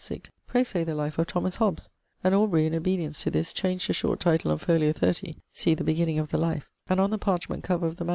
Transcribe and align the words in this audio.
sic 0.03 0.31
'pray 0.47 0.63
say 0.63 0.83
the 0.83 0.95
life 0.95 1.19
of 1.19 1.27
Thomas 1.27 1.57
Hobbs.' 1.57 1.91
And 2.23 2.33
Aubrey, 2.33 2.65
in 2.65 2.73
obedience 2.73 3.21
to 3.21 3.29
this, 3.29 3.53
changed 3.53 3.87
the 3.87 3.93
short 3.93 4.19
title 4.19 4.51
on 4.51 4.57
fol. 4.57 4.91
30 4.91 5.37
(see 5.51 5.75
the 5.75 5.83
beginning 5.83 6.17
of 6.17 6.29
the 6.29 6.39
life); 6.39 6.71
and 6.89 6.99
on 6.99 7.11
the 7.11 7.19
parchment 7.19 7.63
cover 7.63 7.85
of 7.85 7.97
the 7.97 8.05
MS. 8.05 8.09